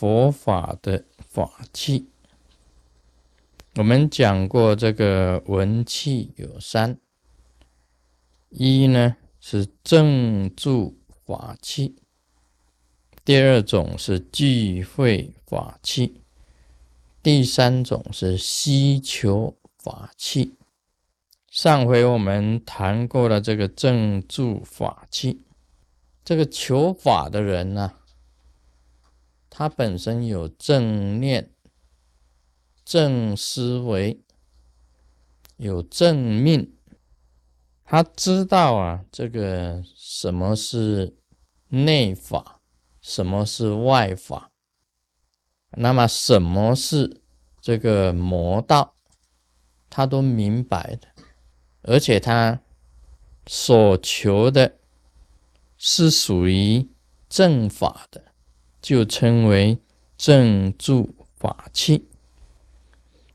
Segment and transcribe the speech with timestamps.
[0.00, 2.08] 佛法的法器。
[3.74, 6.98] 我们讲过，这个文器有三：
[8.48, 10.96] 一呢是正住
[11.26, 11.96] 法器，
[13.26, 16.22] 第二种是聚会法器，
[17.22, 20.54] 第三种是希求法器。
[21.50, 25.42] 上回我们谈过了这个正住法器，
[26.24, 27.92] 这个求法的人呢，
[29.60, 31.52] 他本身有正念、
[32.82, 34.18] 正思维，
[35.58, 36.78] 有正命，
[37.84, 41.14] 他知道啊，这个什么是
[41.68, 42.62] 内法，
[43.02, 44.50] 什么是外法，
[45.72, 47.20] 那么什么是
[47.60, 48.94] 这个魔道，
[49.90, 51.08] 他都明白的。
[51.82, 52.62] 而且他
[53.46, 54.78] 所求的
[55.76, 56.88] 是属于
[57.28, 58.29] 正法的，
[58.80, 59.78] 就称为
[60.16, 62.06] 正住法器。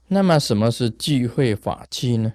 [0.07, 2.33] 那么什么是聚会法器呢？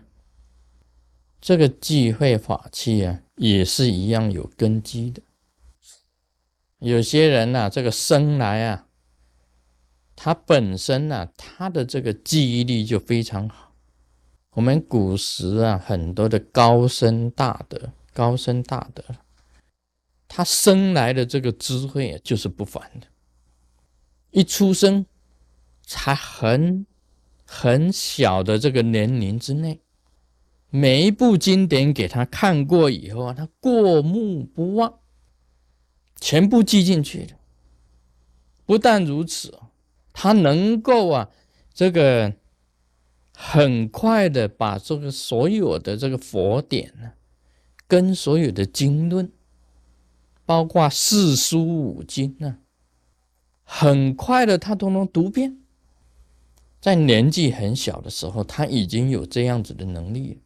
[1.40, 5.22] 这个聚会法器啊，也是一样有根基的。
[6.80, 8.86] 有些人呐，这个生来啊，
[10.16, 13.74] 他本身呐，他的这个记忆力就非常好。
[14.52, 19.04] 我们古时啊，很多的高僧大德，高僧大德，
[20.32, 23.08] 他生来的这个智慧啊，就是不凡的。
[24.30, 25.04] 一出生，
[25.82, 26.86] 才很
[27.44, 29.80] 很小的这个年龄之内，
[30.68, 35.00] 每一部经典给他看过以后啊，他过目不忘，
[36.20, 37.36] 全部记进去了。
[38.64, 39.58] 不但如此
[40.12, 41.28] 他能够啊，
[41.74, 42.34] 这个。
[43.42, 47.12] 很快的把这个所有的这个佛典呢，
[47.88, 49.32] 跟所有的经论，
[50.50, 52.58] 包括四书五经呢，
[53.62, 55.60] 很快的他都能读遍。
[56.80, 60.40] 在年纪很小的时候，他已经有这样子的能力，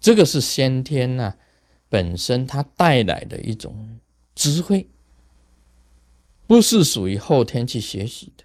[0.00, 1.36] 这个是先天呐
[1.88, 4.00] 本身他带来的一种
[4.34, 4.90] 智慧，
[6.48, 8.42] 不是属于后天去学习的。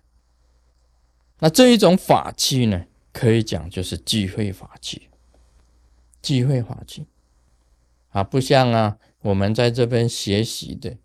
[1.39, 2.85] 那这一种法器呢？
[3.11, 5.09] 可以讲就是聚会法器，
[6.21, 7.07] 聚会法器
[8.09, 10.97] 啊，不像啊，我们在这边学习的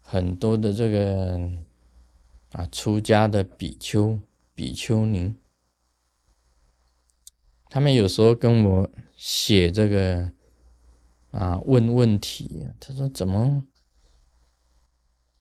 [0.00, 1.50] 很多的这个
[2.52, 4.20] 啊，出家的比丘、
[4.54, 5.34] 比丘尼，
[7.68, 10.30] 他们有时候跟我写这个
[11.32, 13.64] 啊，问问题，他说怎么？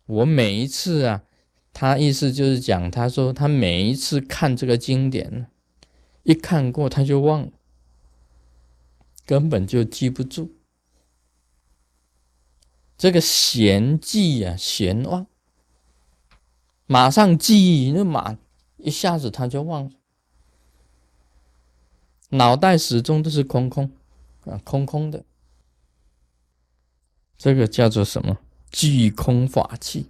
[0.08, 1.24] 我每一次啊，
[1.72, 5.48] 他意思就是讲，他说他每一次看这个经典。
[6.24, 7.52] 一看过他就忘了，
[9.26, 10.56] 根本就记不住。
[13.04, 15.28] 这个闲记呀，闲忘，
[16.86, 18.38] 马上记忆，那马
[18.78, 19.92] 一下子他就忘了，
[22.30, 23.92] 脑袋始终都是空空
[24.46, 25.26] 啊，空空的。
[27.38, 28.38] 这个叫做什么？
[28.72, 30.06] 具空法器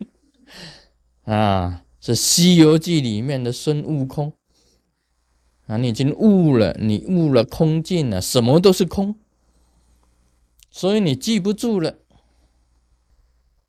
[1.24, 4.34] 啊，是《西游记》里面的孙悟空。
[5.66, 9.18] 啊，你已经悟了，你悟了空境了，什么都是空，
[10.70, 11.98] 所以你记不住了。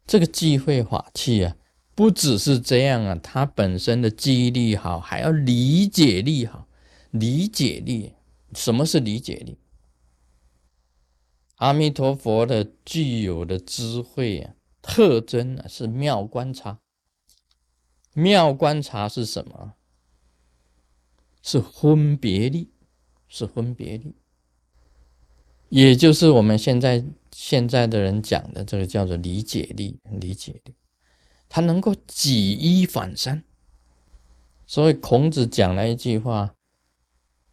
[0.06, 1.56] 这个记会法器啊，
[1.94, 6.68] 不只是这样啊，它本身的记忆力好，还要理解力好。
[7.12, 8.14] 理解力，
[8.54, 9.58] 什么是理解力？
[11.56, 16.80] 阿弥陀佛的具有的智慧啊，特征啊，是妙观察。
[18.14, 19.74] 妙观察是什么？
[21.42, 22.72] 是分别力，
[23.28, 24.16] 是分别力，
[25.70, 30.74] 也就是我们现在现在的人讲的这个叫做理解力，理解力，
[31.48, 33.44] 他能够举一反三。
[34.66, 36.54] 所以孔子讲了一句话：“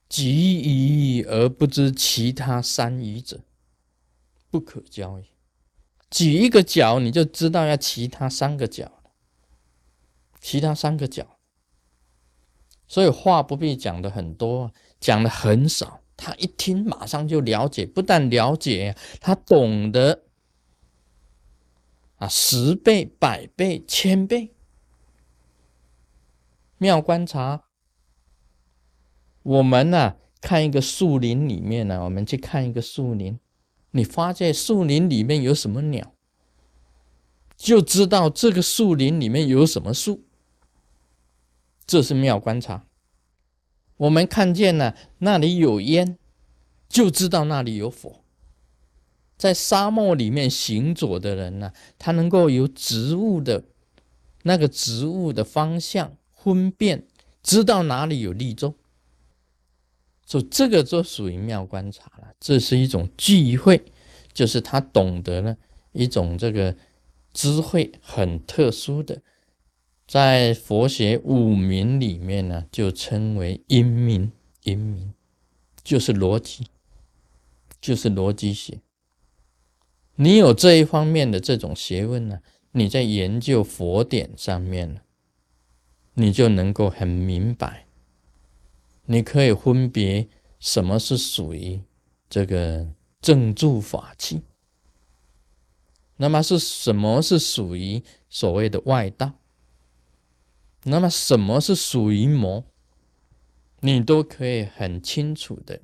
[0.09, 3.41] 举一而不知其他三余者，
[4.51, 5.25] 不可教也。”
[6.11, 9.03] 举一个角，你就知道要其他三个角，
[10.41, 11.39] 其他三个角。
[12.87, 20.23] 所以话不必讲的很多，讲的很少，他一听马上就了解，不但了解，他懂得
[22.17, 24.55] 啊，十倍、百倍、千倍。
[26.79, 27.65] 妙观察，
[29.43, 33.39] 我们呢看一个树林里面呢，我们去看一个树林，
[33.91, 36.15] 你发现树林里面有什么鸟，
[37.57, 40.25] 就知道这个树林里面有什么树。
[41.87, 42.87] 这是妙观察。
[43.99, 46.19] 我们看见了那里有烟，
[46.89, 48.21] 就知道那里有火。
[49.37, 53.65] 在沙漠里面行走的人呢，他能够由植物的
[54.45, 57.07] 那个植物的方向分辨，
[57.43, 58.75] 知道哪里有利众，
[60.25, 62.33] 所以这个就属于妙观察了。
[62.41, 63.85] 这是一种聚会，
[64.33, 65.57] 就是他懂得了
[65.93, 66.75] 一种这个
[67.35, 69.21] 智慧很特殊的，
[70.07, 74.33] 在佛学五明里面呢，就称为因明。
[74.63, 75.15] 因明
[75.85, 76.67] 就是逻辑，
[77.81, 78.81] 就是逻辑学。
[80.17, 82.41] 你有这一方面的这种学问呢，
[82.73, 85.03] 你在研究佛典上面呢，
[86.15, 87.87] 你就能够很明白，
[89.05, 90.27] 你可以分别
[90.59, 91.81] 什么是属于
[92.29, 92.89] 这个
[93.21, 94.43] 正住法器，
[96.17, 99.35] 那么是什么是属于所谓的外道，
[100.89, 102.65] 那么什么是属于魔，
[103.81, 105.81] 你都可以很清楚的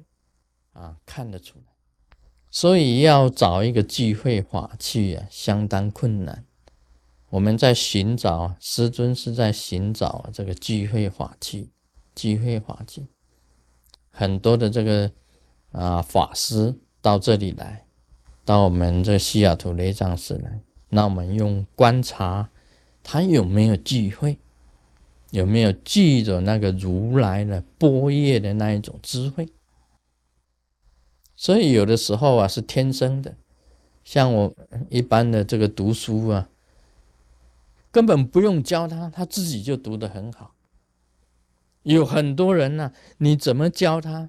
[0.73, 1.65] 啊看得出来。
[2.51, 6.45] 所以要找一个聚会法器啊，相当困难。
[7.31, 11.71] 我们在寻找师尊是在寻找这个聚会法器，
[12.15, 13.07] 聚会法器。
[14.11, 15.11] 很多的这个
[15.71, 17.87] 啊法师到这里来，
[18.45, 20.61] 到我们这西雅图雷藏寺来，
[20.91, 22.51] 那我们用观察
[23.03, 24.39] 他有没有聚会，
[25.33, 29.49] 有没有记着那个如来的波叶的那一种智慧。
[31.35, 33.35] 所以有的时候啊是天生的，
[34.05, 34.55] 像我
[34.91, 36.51] 一般的这个读书啊，
[37.91, 40.55] 根本不用教他，他自己就读得很好。
[41.83, 44.29] 有很多人呢，你怎么教他，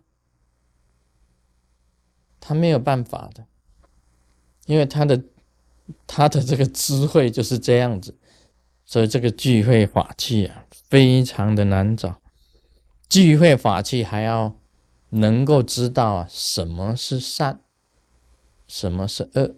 [2.39, 3.45] 他没有办法的，
[4.67, 5.21] 因为他的
[6.07, 8.15] 他的这个智慧就是这样子。
[8.85, 12.21] 所以这个聚会法器啊，非常的难找，
[13.09, 14.55] 聚会法器还要。
[15.15, 17.61] 能够知道，什么是善，
[18.67, 19.57] 什么是恶，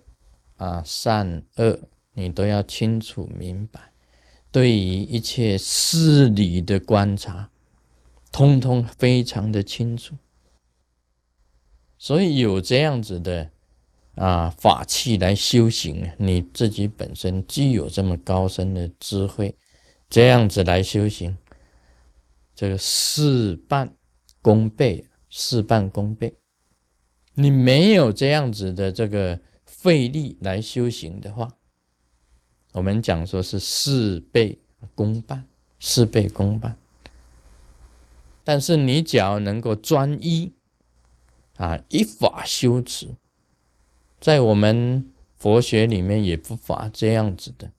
[0.58, 1.80] 啊，善恶
[2.12, 3.94] 你都要清楚明白。
[4.52, 7.52] 对于一切事理的观察，
[8.34, 10.16] 通通非常的清楚。
[11.98, 13.50] 所以有这样子的
[14.16, 19.56] 啊法器来修行，你自己本身具有这么高深的智慧，
[20.10, 21.38] 这样子来修行，
[22.56, 23.96] 这个事半
[24.42, 25.06] 功倍。
[25.38, 26.34] 事半功倍，
[27.34, 31.52] 你没有这样子的这个费力来修行的话，
[32.72, 34.58] 我们讲说是事倍
[34.94, 35.46] 功半，
[35.78, 36.78] 事倍功半。
[38.46, 40.54] 但是你只要能够专一
[41.58, 43.10] 啊，依法修持，
[44.20, 45.06] 在我们
[45.38, 47.72] 佛学里面也不乏这样子的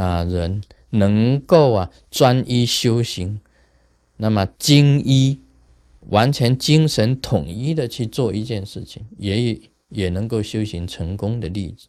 [0.00, 3.40] 啊人，能够啊专一修行，
[4.16, 5.40] 那么精一。
[6.08, 9.56] 完全精神统一的去做一件事情，也
[9.88, 11.86] 也能够修行成功的例子。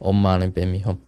[0.00, 0.98] Om Mani Padme Hum。